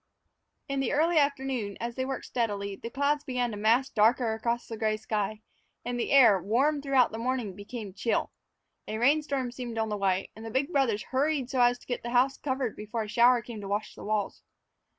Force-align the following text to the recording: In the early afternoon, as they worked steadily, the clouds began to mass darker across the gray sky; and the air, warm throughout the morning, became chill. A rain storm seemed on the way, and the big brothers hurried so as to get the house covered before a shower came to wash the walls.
In 0.67 0.79
the 0.79 0.93
early 0.93 1.19
afternoon, 1.19 1.77
as 1.79 1.93
they 1.93 2.05
worked 2.05 2.25
steadily, 2.25 2.75
the 2.75 2.89
clouds 2.89 3.23
began 3.23 3.51
to 3.51 3.55
mass 3.57 3.87
darker 3.91 4.33
across 4.33 4.65
the 4.65 4.75
gray 4.75 4.97
sky; 4.97 5.43
and 5.85 5.99
the 5.99 6.09
air, 6.11 6.41
warm 6.41 6.81
throughout 6.81 7.11
the 7.11 7.19
morning, 7.19 7.55
became 7.55 7.93
chill. 7.93 8.31
A 8.87 8.97
rain 8.97 9.21
storm 9.21 9.51
seemed 9.51 9.77
on 9.77 9.89
the 9.89 9.97
way, 9.97 10.31
and 10.35 10.43
the 10.43 10.49
big 10.49 10.71
brothers 10.71 11.03
hurried 11.03 11.51
so 11.51 11.61
as 11.61 11.77
to 11.77 11.85
get 11.85 12.01
the 12.01 12.09
house 12.09 12.35
covered 12.39 12.75
before 12.75 13.03
a 13.03 13.07
shower 13.07 13.43
came 13.43 13.61
to 13.61 13.67
wash 13.67 13.93
the 13.93 14.03
walls. 14.03 14.41